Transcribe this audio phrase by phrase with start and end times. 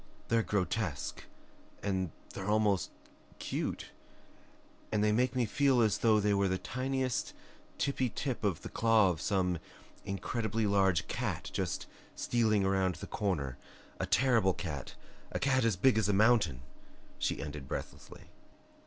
[0.29, 1.25] "They're grotesque
[1.83, 2.89] and they're almost
[3.37, 3.91] CUTE,
[4.91, 7.33] and they make me feel as though they were the tiniest
[7.77, 9.59] tippy tip of the claw of some
[10.03, 11.85] incredibly large cat just
[12.15, 13.59] stealing around the corner,
[13.99, 14.95] a terrible cat,
[15.31, 16.63] a cat as big as a mountain,"
[17.19, 18.31] she ended breathlessly.